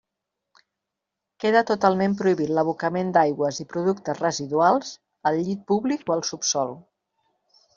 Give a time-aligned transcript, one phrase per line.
[1.45, 4.91] Queda totalment prohibit l'abocament d'aigües i productes residuals
[5.31, 6.75] al llit públic o al subsòl.